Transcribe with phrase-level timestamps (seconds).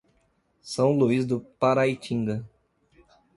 [0.63, 2.43] São Luiz do Paraitinga